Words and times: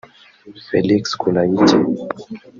Felix 0.67 1.01
Kulayigye 1.21 1.77